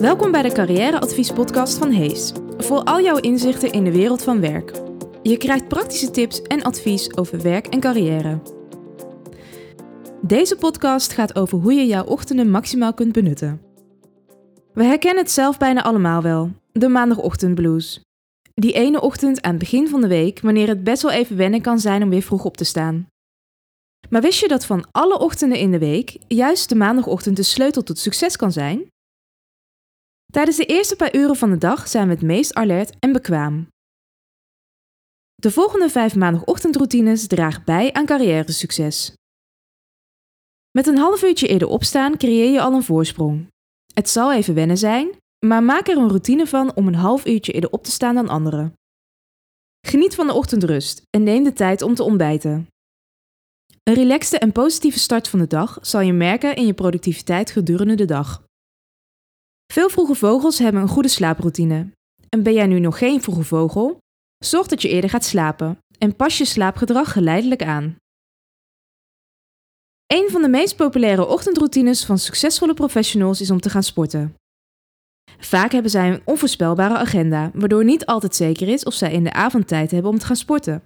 Welkom 0.00 0.30
bij 0.30 0.42
de 0.42 0.52
carrièreadviespodcast 0.52 1.78
van 1.78 1.90
Hees. 1.90 2.32
Voor 2.58 2.82
al 2.82 3.00
jouw 3.00 3.16
inzichten 3.16 3.72
in 3.72 3.84
de 3.84 3.92
wereld 3.92 4.22
van 4.22 4.40
werk. 4.40 4.72
Je 5.22 5.36
krijgt 5.36 5.68
praktische 5.68 6.10
tips 6.10 6.42
en 6.42 6.62
advies 6.62 7.16
over 7.16 7.42
werk 7.42 7.66
en 7.66 7.80
carrière. 7.80 8.40
Deze 10.22 10.56
podcast 10.56 11.12
gaat 11.12 11.36
over 11.36 11.58
hoe 11.58 11.72
je 11.72 11.86
jouw 11.86 12.04
ochtenden 12.04 12.50
maximaal 12.50 12.94
kunt 12.94 13.12
benutten. 13.12 13.60
We 14.72 14.84
herkennen 14.84 15.22
het 15.22 15.32
zelf 15.32 15.58
bijna 15.58 15.82
allemaal 15.82 16.22
wel, 16.22 16.50
de 16.72 16.88
maandagochtendblues. 16.88 18.00
Die 18.54 18.72
ene 18.72 19.00
ochtend 19.00 19.42
aan 19.42 19.50
het 19.50 19.60
begin 19.60 19.88
van 19.88 20.00
de 20.00 20.08
week, 20.08 20.40
wanneer 20.40 20.68
het 20.68 20.84
best 20.84 21.02
wel 21.02 21.12
even 21.12 21.36
wennen 21.36 21.60
kan 21.60 21.78
zijn 21.78 22.02
om 22.02 22.10
weer 22.10 22.22
vroeg 22.22 22.44
op 22.44 22.56
te 22.56 22.64
staan. 22.64 23.06
Maar 24.10 24.22
wist 24.22 24.40
je 24.40 24.48
dat 24.48 24.66
van 24.66 24.86
alle 24.90 25.18
ochtenden 25.18 25.58
in 25.58 25.70
de 25.70 25.78
week 25.78 26.16
juist 26.28 26.68
de 26.68 26.74
maandagochtend 26.74 27.36
de 27.36 27.42
sleutel 27.42 27.82
tot 27.82 27.98
succes 27.98 28.36
kan 28.36 28.52
zijn? 28.52 28.94
Tijdens 30.32 30.56
de 30.56 30.64
eerste 30.64 30.96
paar 30.96 31.16
uren 31.16 31.36
van 31.36 31.50
de 31.50 31.58
dag 31.58 31.88
zijn 31.88 32.06
we 32.08 32.14
het 32.14 32.22
meest 32.22 32.54
alert 32.54 32.98
en 32.98 33.12
bekwaam. 33.12 33.68
De 35.34 35.50
volgende 35.50 35.88
vijf 35.88 36.14
maandagochtendroutines 36.14 37.26
dragen 37.26 37.64
bij 37.64 37.92
aan 37.92 38.06
carrière-succes. 38.06 39.12
Met 40.70 40.86
een 40.86 40.98
half 40.98 41.22
uurtje 41.22 41.48
eerder 41.48 41.68
opstaan 41.68 42.16
creëer 42.16 42.52
je 42.52 42.60
al 42.60 42.72
een 42.72 42.82
voorsprong. 42.82 43.46
Het 43.94 44.08
zal 44.08 44.32
even 44.32 44.54
wennen 44.54 44.78
zijn, 44.78 45.10
maar 45.46 45.62
maak 45.62 45.88
er 45.88 45.96
een 45.96 46.08
routine 46.08 46.46
van 46.46 46.74
om 46.74 46.86
een 46.86 46.94
half 46.94 47.26
uurtje 47.26 47.52
eerder 47.52 47.70
op 47.70 47.84
te 47.84 47.90
staan 47.90 48.14
dan 48.14 48.28
anderen. 48.28 48.72
Geniet 49.86 50.14
van 50.14 50.26
de 50.26 50.32
ochtendrust 50.32 51.02
en 51.10 51.22
neem 51.22 51.44
de 51.44 51.52
tijd 51.52 51.82
om 51.82 51.94
te 51.94 52.02
ontbijten. 52.02 52.66
Een 53.82 53.94
relaxte 53.94 54.38
en 54.38 54.52
positieve 54.52 54.98
start 54.98 55.28
van 55.28 55.38
de 55.38 55.46
dag 55.46 55.78
zal 55.80 56.00
je 56.00 56.12
merken 56.12 56.56
in 56.56 56.66
je 56.66 56.74
productiviteit 56.74 57.50
gedurende 57.50 57.94
de 57.94 58.04
dag. 58.04 58.45
Veel 59.76 59.88
vroege 59.88 60.14
vogels 60.14 60.58
hebben 60.58 60.82
een 60.82 60.88
goede 60.88 61.08
slaaproutine. 61.08 61.90
En 62.28 62.42
ben 62.42 62.52
jij 62.52 62.66
nu 62.66 62.78
nog 62.78 62.98
geen 62.98 63.22
vroege 63.22 63.42
vogel? 63.42 63.98
Zorg 64.44 64.66
dat 64.66 64.82
je 64.82 64.88
eerder 64.88 65.10
gaat 65.10 65.24
slapen 65.24 65.78
en 65.98 66.16
pas 66.16 66.38
je 66.38 66.44
slaapgedrag 66.44 67.12
geleidelijk 67.12 67.62
aan. 67.62 67.96
Een 70.06 70.28
van 70.30 70.42
de 70.42 70.48
meest 70.48 70.76
populaire 70.76 71.26
ochtendroutines 71.26 72.04
van 72.04 72.18
succesvolle 72.18 72.74
professionals 72.74 73.40
is 73.40 73.50
om 73.50 73.60
te 73.60 73.70
gaan 73.70 73.82
sporten. 73.82 74.34
Vaak 75.38 75.72
hebben 75.72 75.90
zij 75.90 76.12
een 76.12 76.22
onvoorspelbare 76.24 76.96
agenda, 76.96 77.50
waardoor 77.54 77.84
niet 77.84 78.06
altijd 78.06 78.34
zeker 78.34 78.68
is 78.68 78.84
of 78.84 78.94
zij 78.94 79.12
in 79.12 79.24
de 79.24 79.32
avond 79.32 79.68
tijd 79.68 79.90
hebben 79.90 80.10
om 80.10 80.18
te 80.18 80.26
gaan 80.26 80.36
sporten. 80.36 80.82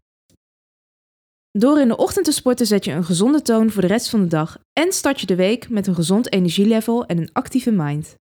Door 1.51 1.81
in 1.81 1.89
de 1.89 1.97
ochtend 1.97 2.25
te 2.25 2.33
sporten 2.33 2.67
zet 2.67 2.85
je 2.85 2.93
een 2.93 3.05
gezonde 3.05 3.43
toon 3.43 3.71
voor 3.71 3.83
de 3.83 3.89
rest 3.89 4.09
van 4.09 4.21
de 4.21 4.29
dag 4.29 4.59
en 4.73 4.93
start 4.93 5.21
je 5.21 5.27
de 5.27 5.37
week 5.37 5.69
met 5.69 5.87
een 5.87 5.95
gezond 5.95 6.33
energielevel 6.33 7.07
en 7.07 7.19
een 7.19 7.33
actieve 7.33 7.71
mind. 7.71 8.19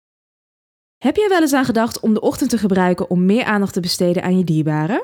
Heb 1.03 1.15
jij 1.15 1.29
wel 1.29 1.41
eens 1.41 1.53
aan 1.53 1.65
gedacht 1.65 1.99
om 1.99 2.13
de 2.13 2.21
ochtend 2.21 2.49
te 2.49 2.57
gebruiken 2.57 3.09
om 3.09 3.25
meer 3.25 3.43
aandacht 3.43 3.73
te 3.73 3.79
besteden 3.79 4.23
aan 4.23 4.37
je 4.37 4.43
dierbaren? 4.43 5.03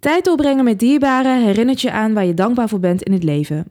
Tijd 0.00 0.24
doorbrengen 0.24 0.64
met 0.64 0.78
dierbaren 0.78 1.42
herinnert 1.44 1.80
je 1.80 1.90
aan 1.90 2.14
waar 2.14 2.24
je 2.24 2.34
dankbaar 2.34 2.68
voor 2.68 2.80
bent 2.80 3.02
in 3.02 3.12
het 3.12 3.22
leven. 3.22 3.70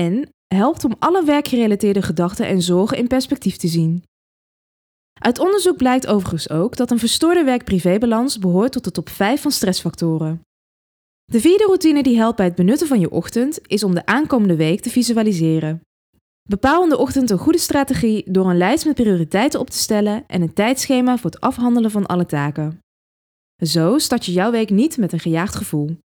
En 0.00 0.28
helpt 0.54 0.84
om 0.84 0.94
alle 0.98 1.24
werkgerelateerde 1.24 2.02
gedachten 2.02 2.46
en 2.46 2.62
zorgen 2.62 2.96
in 2.96 3.06
perspectief 3.06 3.56
te 3.56 3.68
zien. 3.68 4.02
Uit 5.20 5.38
onderzoek 5.38 5.76
blijkt 5.76 6.06
overigens 6.06 6.50
ook 6.50 6.76
dat 6.76 6.90
een 6.90 6.98
verstoorde 6.98 7.44
werk-privébalans 7.44 8.38
behoort 8.38 8.72
tot 8.72 8.84
de 8.84 8.90
top 8.90 9.08
5 9.08 9.42
van 9.42 9.50
stressfactoren. 9.50 10.40
De 11.24 11.40
vierde 11.40 11.64
routine 11.64 12.02
die 12.02 12.16
helpt 12.16 12.36
bij 12.36 12.46
het 12.46 12.54
benutten 12.54 12.86
van 12.86 13.00
je 13.00 13.10
ochtend 13.10 13.58
is 13.66 13.84
om 13.84 13.94
de 13.94 14.06
aankomende 14.06 14.56
week 14.56 14.80
te 14.80 14.90
visualiseren. 14.90 15.80
Bepaal 16.48 16.82
in 16.82 16.88
de 16.88 16.98
ochtend 16.98 17.30
een 17.30 17.38
goede 17.38 17.58
strategie 17.58 18.30
door 18.30 18.50
een 18.50 18.56
lijst 18.56 18.84
met 18.84 18.94
prioriteiten 18.94 19.60
op 19.60 19.70
te 19.70 19.78
stellen 19.78 20.24
en 20.26 20.42
een 20.42 20.52
tijdschema 20.52 21.16
voor 21.16 21.30
het 21.30 21.40
afhandelen 21.40 21.90
van 21.90 22.06
alle 22.06 22.26
taken. 22.26 22.78
Zo 23.62 23.98
start 23.98 24.24
je 24.24 24.32
jouw 24.32 24.50
week 24.50 24.70
niet 24.70 24.96
met 24.96 25.12
een 25.12 25.20
gejaagd 25.20 25.54
gevoel. 25.54 25.96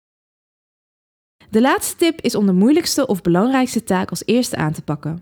De 1.50 1.62
laatste 1.62 1.96
tip 1.96 2.22
is 2.22 2.36
om 2.36 2.46
de 2.46 2.54
moeilijkste 2.54 3.08
of 3.08 3.22
belangrijkste 3.22 3.84
taak 3.84 4.10
als 4.10 4.26
eerste 4.26 4.56
aan 4.56 4.74
te 4.74 4.82
pakken. 4.82 5.22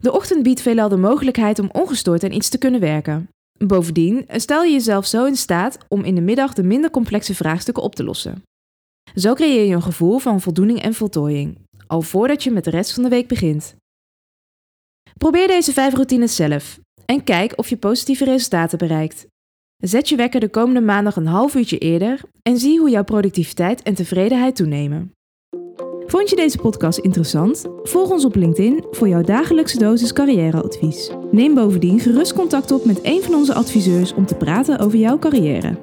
De 0.00 0.12
ochtend 0.12 0.42
biedt 0.42 0.60
veelal 0.60 0.88
de 0.88 0.96
mogelijkheid 0.96 1.58
om 1.58 1.70
ongestoord 1.72 2.24
aan 2.24 2.32
iets 2.32 2.48
te 2.48 2.58
kunnen 2.58 2.80
werken. 2.80 3.28
Bovendien 3.58 4.24
stel 4.28 4.62
je 4.62 4.72
jezelf 4.72 5.06
zo 5.06 5.24
in 5.24 5.36
staat 5.36 5.78
om 5.88 6.04
in 6.04 6.14
de 6.14 6.20
middag 6.20 6.52
de 6.52 6.62
minder 6.62 6.90
complexe 6.90 7.34
vraagstukken 7.34 7.82
op 7.82 7.94
te 7.94 8.04
lossen. 8.04 8.42
Zo 9.14 9.34
creëer 9.34 9.64
je 9.64 9.74
een 9.74 9.82
gevoel 9.82 10.18
van 10.18 10.40
voldoening 10.40 10.82
en 10.82 10.94
voltooiing, 10.94 11.58
al 11.86 12.02
voordat 12.02 12.42
je 12.42 12.50
met 12.50 12.64
de 12.64 12.70
rest 12.70 12.92
van 12.92 13.02
de 13.02 13.08
week 13.08 13.28
begint. 13.28 13.76
Probeer 15.18 15.46
deze 15.46 15.72
vijf 15.72 15.94
routines 15.94 16.36
zelf 16.36 16.78
en 17.06 17.24
kijk 17.24 17.52
of 17.56 17.68
je 17.68 17.76
positieve 17.76 18.24
resultaten 18.24 18.78
bereikt. 18.78 19.26
Zet 19.76 20.08
je 20.08 20.16
wekker 20.16 20.40
de 20.40 20.48
komende 20.48 20.80
maandag 20.80 21.16
een 21.16 21.26
half 21.26 21.54
uurtje 21.54 21.78
eerder 21.78 22.20
en 22.42 22.58
zie 22.58 22.78
hoe 22.78 22.90
jouw 22.90 23.04
productiviteit 23.04 23.82
en 23.82 23.94
tevredenheid 23.94 24.56
toenemen. 24.56 25.12
Vond 26.06 26.30
je 26.30 26.36
deze 26.36 26.58
podcast 26.58 26.98
interessant? 26.98 27.64
Volg 27.82 28.10
ons 28.10 28.24
op 28.24 28.34
LinkedIn 28.34 28.84
voor 28.90 29.08
jouw 29.08 29.22
dagelijkse 29.22 29.78
dosis 29.78 30.12
carrièreadvies. 30.12 31.10
Neem 31.30 31.54
bovendien 31.54 32.00
gerust 32.00 32.32
contact 32.32 32.70
op 32.70 32.84
met 32.84 32.98
een 33.02 33.22
van 33.22 33.34
onze 33.34 33.54
adviseurs 33.54 34.14
om 34.14 34.26
te 34.26 34.34
praten 34.34 34.78
over 34.78 34.98
jouw 34.98 35.18
carrière. 35.18 35.78